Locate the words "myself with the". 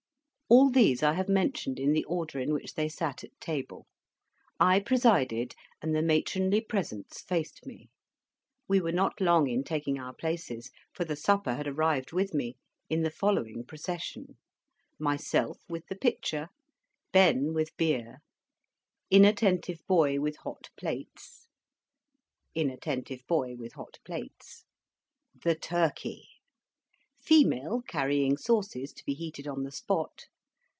14.99-15.95